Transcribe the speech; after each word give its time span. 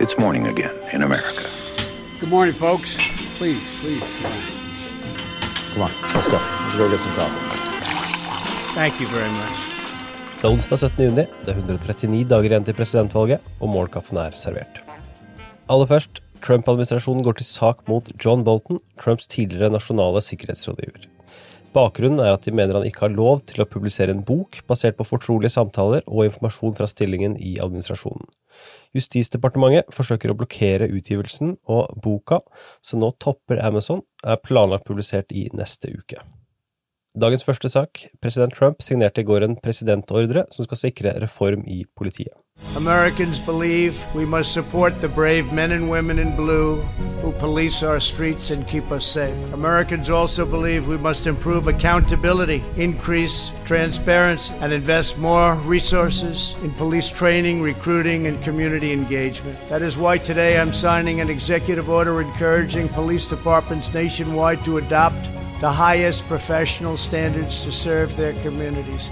It's 0.00 0.16
morning 0.16 0.46
again 0.46 0.74
in 0.92 1.02
America. 1.02 1.42
Good 2.20 2.30
morning, 2.30 2.54
folks. 2.54 2.94
Please, 3.36 3.74
please. 3.80 4.08
Come 5.74 5.82
on, 5.82 5.90
let's 6.14 6.28
go. 6.28 6.38
Let's 6.38 6.76
go 6.76 6.88
get 6.88 7.00
some 7.00 7.12
coffee. 7.18 7.42
Thank 8.74 9.00
you 9.00 9.08
very 9.08 9.30
much. 9.30 9.58
Det 10.38 10.44
er 10.46 10.52
onsdag 10.54 10.78
17. 10.78 11.04
juni, 11.04 11.24
det 11.42 11.50
er 11.50 11.58
139 11.58 12.28
dager 12.30 12.46
igjen 12.52 12.68
til 12.68 12.78
presidentvalget, 12.78 13.42
og 13.58 13.74
målkaffen 13.74 14.22
er 14.22 14.38
servert. 14.38 14.78
Aller 15.66 15.90
først, 15.90 16.22
Trump-administrasjonen 16.46 17.26
går 17.26 17.40
til 17.40 17.50
sak 17.50 17.82
mot 17.90 18.06
John 18.24 18.44
Bolton, 18.46 18.78
Trumps 19.02 19.26
tidligere 19.26 19.74
nasjonale 19.74 20.22
sikkerhetsrådgiver. 20.22 21.10
Bakgrunnen 21.74 22.22
er 22.24 22.32
at 22.32 22.46
de 22.46 22.54
mener 22.54 22.78
han 22.78 22.86
ikke 22.88 23.04
har 23.04 23.12
lov 23.12 23.42
til 23.48 23.60
å 23.60 23.68
publisere 23.68 24.14
en 24.14 24.24
bok 24.24 24.62
basert 24.70 24.96
på 24.96 25.06
fortrolige 25.06 25.52
samtaler 25.52 26.06
og 26.06 26.24
informasjon 26.30 26.76
fra 26.78 26.88
stillingen 26.88 27.36
i 27.36 27.58
administrasjonen. 27.60 28.24
Justisdepartementet 28.96 29.92
forsøker 29.94 30.32
å 30.32 30.38
blokkere 30.38 30.88
utgivelsen, 30.88 31.58
og 31.68 31.92
boka, 32.02 32.40
som 32.80 33.04
nå 33.04 33.12
topper 33.20 33.60
Amazon, 33.62 34.02
er 34.24 34.40
planlagt 34.40 34.88
publisert 34.88 35.34
i 35.36 35.46
neste 35.52 35.92
uke. 35.92 36.24
Dagens 37.20 37.44
første 37.44 37.68
sak. 37.68 37.88
President 38.22 38.54
Trump 38.54 38.82
signerte 38.82 39.20
i 39.20 39.24
går 39.24 39.42
en 39.42 39.56
presidentordre 39.62 40.44
som 40.54 40.64
skal 40.64 40.76
sikre 40.76 41.14
reform 41.22 41.64
i 41.66 41.84
politiet. 41.96 42.36
Americans 42.76 43.40
believe 43.40 43.94
we 44.14 44.26
must 44.26 44.52
support 44.52 44.92
the 45.00 45.08
brave 45.08 45.52
men 45.52 45.72
and 45.72 45.90
women 45.90 46.18
in 46.18 46.36
blue 46.36 46.76
who 47.22 47.32
police 47.32 47.86
our 47.86 47.98
streets 48.00 48.50
and 48.50 48.66
keep 48.66 48.92
us 48.92 49.04
safe. 49.04 49.52
Americans 49.52 50.10
also 50.10 50.46
believe 50.46 50.86
we 50.86 50.98
must 50.98 51.26
improve 51.26 51.66
accountability, 51.66 52.62
increase 52.76 53.52
transparency, 53.64 54.54
and 54.60 54.72
invest 54.72 55.18
more 55.18 55.54
resources 55.70 56.56
in 56.62 56.70
police 56.70 57.10
training, 57.10 57.62
recruiting, 57.62 58.26
and 58.28 58.44
community 58.44 58.92
engagement. 58.92 59.58
That 59.68 59.82
is 59.82 59.96
why 59.96 60.18
today 60.18 60.60
I'm 60.60 60.72
signing 60.72 61.20
an 61.20 61.30
executive 61.30 61.90
order 61.90 62.20
encouraging 62.20 62.88
police 62.88 63.26
departments 63.26 63.92
nationwide 63.94 64.64
to 64.64 64.78
adopt 64.78 65.37
the 65.60 65.70
highest 65.70 66.26
professional 66.28 66.96
standards 66.96 67.64
to 67.64 67.72
serve 67.72 68.16
their 68.16 68.32
communities. 68.42 69.10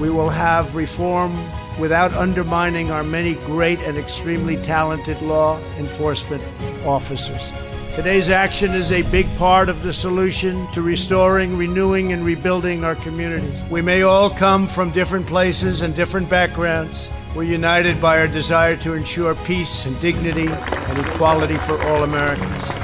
We 0.00 0.10
will 0.10 0.30
have 0.30 0.74
reform 0.74 1.48
without 1.78 2.12
undermining 2.14 2.90
our 2.90 3.04
many 3.04 3.34
great 3.46 3.78
and 3.80 3.96
extremely 3.96 4.56
talented 4.56 5.20
law 5.22 5.58
enforcement 5.78 6.42
officers. 6.84 7.52
Today's 7.94 8.28
action 8.28 8.72
is 8.72 8.90
a 8.90 9.02
big 9.02 9.28
part 9.36 9.68
of 9.68 9.84
the 9.84 9.92
solution 9.92 10.66
to 10.72 10.82
restoring, 10.82 11.56
renewing, 11.56 12.12
and 12.12 12.24
rebuilding 12.24 12.84
our 12.84 12.96
communities. 12.96 13.62
We 13.70 13.82
may 13.82 14.02
all 14.02 14.30
come 14.30 14.66
from 14.66 14.90
different 14.90 15.28
places 15.28 15.82
and 15.82 15.94
different 15.94 16.28
backgrounds. 16.28 17.08
We're 17.36 17.44
united 17.44 18.00
by 18.00 18.18
our 18.18 18.26
desire 18.26 18.76
to 18.78 18.94
ensure 18.94 19.36
peace 19.36 19.86
and 19.86 20.00
dignity 20.00 20.48
and 20.48 20.98
equality 20.98 21.56
for 21.56 21.80
all 21.84 22.02
Americans. 22.02 22.83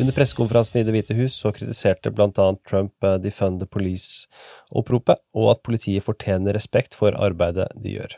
Under 0.00 0.14
pressekonferansen 0.16 0.78
i 0.80 0.84
Det 0.86 0.94
hvite 0.94 1.14
hus 1.18 1.34
så 1.42 1.50
kritiserte 1.52 2.08
annet 2.08 2.62
Trump 2.64 3.04
eh, 3.04 3.18
Defund 3.20 3.60
the 3.60 3.66
Police-oppropet, 3.68 5.20
og 5.36 5.50
at 5.52 5.60
politiet 5.66 6.06
fortjener 6.06 6.56
respekt 6.56 6.96
for 6.96 7.12
arbeidet 7.12 7.66
de 7.76 7.98
gjør. 7.98 8.14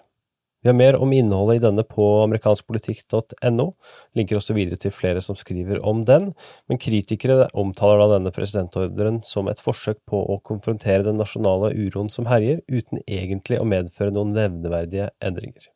Vi 0.62 0.70
har 0.70 0.77
mer 0.78 0.94
om 1.02 1.11
innholdet 1.11 1.58
i 1.58 1.64
denne 1.64 1.83
på 1.83 2.06
amerikanskpolitikk.no, 2.28 3.66
linker 4.14 4.39
også 4.39 4.55
videre 4.55 4.78
til 4.78 4.94
flere 4.94 5.24
som 5.27 5.34
skriver 5.34 5.83
om 5.83 6.05
den, 6.06 6.30
men 6.70 6.78
kritikere 6.78 7.48
omtaler 7.58 8.05
da 8.05 8.12
denne 8.14 8.30
presidentordren 8.36 9.19
som 9.27 9.50
et 9.50 9.58
forsøk 9.58 9.98
på 10.06 10.22
å 10.22 10.39
konfrontere 10.46 11.02
den 11.08 11.19
nasjonale 11.19 11.74
uroen 11.74 12.14
som 12.14 12.30
herjer, 12.30 12.62
uten 12.70 13.02
egentlig 13.08 13.58
å 13.58 13.67
medføre 13.67 14.14
noen 14.14 14.36
nevneverdige 14.39 15.11
endringer. 15.19 15.72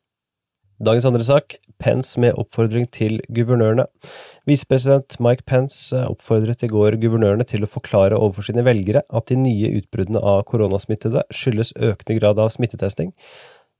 Dagens 0.77 1.07
andre 1.09 1.25
sak, 1.25 1.55
Pence 1.81 2.19
med 2.21 2.35
oppfordring 2.37 2.85
til 2.93 3.17
guvernørene. 3.33 3.87
Visepresident 4.45 5.15
Mike 5.21 5.41
Pence 5.49 5.97
oppfordret 6.05 6.61
i 6.65 6.69
går 6.69 6.99
guvernørene 7.01 7.45
til 7.49 7.65
å 7.65 7.69
forklare 7.69 8.17
overfor 8.17 8.45
sine 8.45 8.61
velgere 8.65 9.01
at 9.09 9.31
de 9.31 9.39
nye 9.41 9.71
utbruddene 9.79 10.21
av 10.21 10.43
koronasmittede 10.49 11.23
skyldes 11.33 11.73
økende 11.81 12.19
grad 12.19 12.41
av 12.41 12.53
smittetesting, 12.53 13.09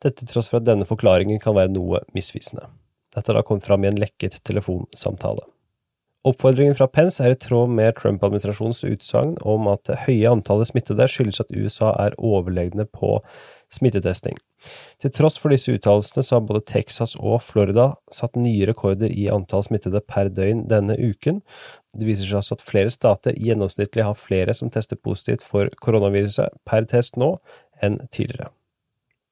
dette 0.02 0.25
tross 0.30 0.50
for 0.50 0.58
at 0.58 0.66
denne 0.66 0.90
forklaringen 0.90 1.41
kan 1.41 1.58
være 1.58 1.74
noe 1.74 2.02
misvisende. 2.18 2.66
Dette 3.14 3.29
har 3.29 3.40
da 3.40 3.46
kommet 3.46 3.66
fram 3.69 3.85
i 3.85 3.91
en 3.91 4.02
lekket 4.02 4.41
telefonsamtale. 4.46 5.46
Oppfordringen 6.28 6.76
fra 6.76 6.90
Pence 6.92 7.24
er 7.24 7.32
i 7.32 7.40
tråd 7.40 7.72
med 7.72 7.94
Trump-administrasjonens 7.96 8.82
utsagn 8.90 9.36
om 9.48 9.70
at 9.72 9.86
det 9.88 10.00
høye 10.08 10.32
antallet 10.34 10.68
smittede 10.68 11.06
skyldes 11.08 11.40
at 11.44 11.54
USA 11.56 11.94
er 12.04 12.18
overlegne 12.18 12.84
på 12.90 13.20
smittetesting. 13.72 14.36
Til 15.00 15.14
tross 15.14 15.38
for 15.40 15.54
disse 15.54 15.72
uttalelsene 15.72 16.26
så 16.26 16.38
har 16.38 16.48
både 16.50 16.66
Texas 16.68 17.14
og 17.20 17.40
Florida 17.46 17.92
satt 18.12 18.36
nye 18.40 18.68
rekorder 18.68 19.14
i 19.14 19.30
antall 19.32 19.64
smittede 19.68 20.02
per 20.04 20.32
døgn 20.34 20.66
denne 20.72 20.98
uken. 20.98 21.40
Det 21.96 22.10
viser 22.10 22.28
seg 22.28 22.42
altså 22.42 22.58
at 22.58 22.68
flere 22.68 22.92
stater 22.92 23.38
gjennomsnittlig 23.38 24.04
har 24.04 24.20
flere 24.20 24.58
som 24.58 24.74
tester 24.74 25.00
positivt 25.00 25.46
for 25.48 25.72
koronaviruset 25.84 26.59
per 26.68 26.90
test 26.92 27.22
nå 27.22 27.38
enn 27.80 28.02
tidligere. 28.12 28.52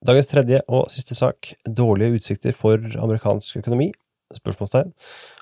Dagens 0.06 0.30
tredje 0.30 0.62
og 0.70 0.88
siste 0.94 1.18
sak, 1.18 1.56
dårlige 1.66 2.22
utsikter 2.22 2.56
for 2.56 2.80
amerikansk 3.02 3.64
økonomi? 3.64 3.90
Spørsmålstegn. 4.36 4.94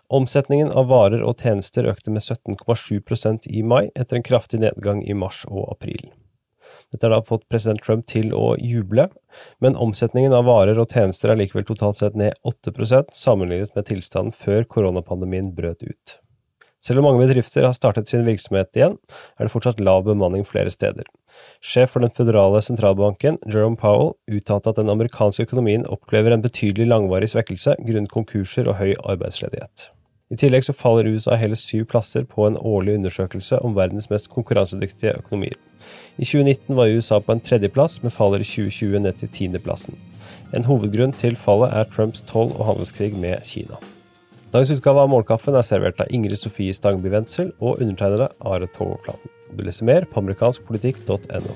Omsetningen 0.10 0.72
av 0.72 0.90
varer 0.92 1.24
og 1.24 1.40
tjenester 1.42 1.88
økte 1.90 2.12
med 2.12 2.22
17,7% 2.22 3.48
i 3.50 3.64
mai, 3.64 3.88
etter 3.96 4.20
en 4.20 4.26
kraftig 4.26 4.60
nedgang 4.64 5.02
i 5.08 5.16
mars 5.18 5.44
og 5.50 5.72
april. 5.72 6.12
Dette 6.94 7.08
har 7.08 7.16
da 7.16 7.26
fått 7.26 7.48
president 7.50 7.82
Trump 7.82 8.06
til 8.10 8.34
å 8.38 8.54
juble, 8.62 9.08
men 9.64 9.78
omsetningen 9.80 10.36
av 10.38 10.46
varer 10.46 10.78
og 10.82 10.94
tjenester 10.94 11.34
er 11.34 11.40
likevel 11.40 11.66
totalt 11.66 11.98
sett 12.02 12.18
ned 12.20 12.38
8% 12.46 13.16
sammenlignet 13.18 13.74
med 13.78 13.88
tilstanden 13.90 14.36
før 14.38 14.68
koronapandemien 14.70 15.54
brøt 15.58 15.82
ut. 15.88 16.18
Selv 16.84 17.00
om 17.00 17.06
mange 17.08 17.24
bedrifter 17.24 17.64
har 17.64 17.76
startet 17.78 18.12
sin 18.12 18.26
virksomhet 18.28 18.76
igjen, 18.76 18.98
er 19.40 19.48
det 19.48 19.54
fortsatt 19.54 19.80
lav 19.80 20.04
bemanning 20.04 20.44
flere 20.44 20.72
steder. 20.74 21.08
Sjef 21.64 21.94
for 21.96 22.04
den 22.04 22.12
føderale 22.12 22.60
sentralbanken, 22.66 23.40
Jerome 23.48 23.80
Powell, 23.80 24.18
uttalte 24.28 24.74
at 24.74 24.82
den 24.82 24.92
amerikanske 24.92 25.48
økonomien 25.48 25.88
opplever 25.88 26.36
en 26.36 26.44
betydelig 26.44 26.90
langvarig 26.92 27.32
svekkelse 27.32 27.78
grunnet 27.88 28.12
konkurser 28.12 28.68
og 28.68 28.82
høy 28.82 28.92
arbeidsledighet. 29.00 29.88
I 30.34 30.40
tillegg 30.40 30.66
så 30.66 30.74
faller 30.76 31.08
USA 31.14 31.38
hele 31.38 31.56
syv 31.60 31.86
plasser 31.94 32.26
på 32.28 32.48
en 32.48 32.58
årlig 32.58 32.98
undersøkelse 32.98 33.62
om 33.64 33.76
verdens 33.78 34.10
mest 34.12 34.32
konkurransedyktige 34.34 35.16
økonomier. 35.22 35.56
I 36.18 36.26
2019 36.26 36.76
var 36.76 36.92
USA 36.92 37.22
på 37.24 37.36
en 37.36 37.44
tredjeplass, 37.44 38.02
men 38.04 38.12
faller 38.12 38.44
i 38.44 38.50
2020 38.50 39.06
ned 39.06 39.22
til 39.22 39.32
tiendeplassen. 39.40 39.96
En 40.56 40.68
hovedgrunn 40.68 41.16
til 41.16 41.40
fallet 41.40 41.72
er 41.72 41.90
Trumps 41.96 42.26
toll- 42.28 42.56
og 42.58 42.66
handelskrig 42.74 43.14
med 43.16 43.46
Kina. 43.48 43.80
Dagens 44.54 44.70
utgave 44.70 45.02
av 45.02 45.08
Målkaffen 45.10 45.56
er 45.58 45.66
servert 45.66 46.02
av 46.04 46.12
Ingrid 46.14 46.38
Sofie 46.38 46.74
Stangby 46.78 47.10
Wendsel 47.10 47.48
og 47.58 47.80
undertegnede 47.82 48.28
Are 48.46 48.68
Togflaten. 48.76 49.32
Du 49.58 49.64
leser 49.66 49.88
mer 49.90 50.06
på 50.06 50.22
amerikanskpolitikk.no. 50.22 51.56